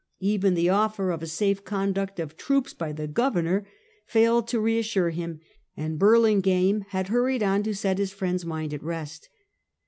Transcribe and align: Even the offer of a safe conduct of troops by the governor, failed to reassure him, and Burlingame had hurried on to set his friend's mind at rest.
Even 0.19 0.55
the 0.55 0.67
offer 0.67 1.11
of 1.11 1.21
a 1.21 1.27
safe 1.27 1.63
conduct 1.63 2.19
of 2.19 2.35
troops 2.35 2.73
by 2.73 2.91
the 2.91 3.05
governor, 3.05 3.67
failed 4.07 4.47
to 4.47 4.59
reassure 4.59 5.11
him, 5.11 5.41
and 5.77 5.99
Burlingame 5.99 6.81
had 6.89 7.09
hurried 7.09 7.43
on 7.43 7.61
to 7.61 7.75
set 7.75 7.99
his 7.99 8.11
friend's 8.11 8.43
mind 8.43 8.73
at 8.73 8.81
rest. 8.81 9.29